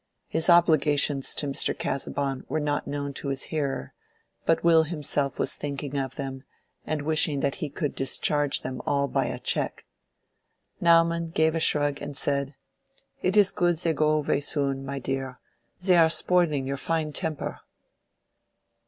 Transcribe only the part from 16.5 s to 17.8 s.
your fine temper."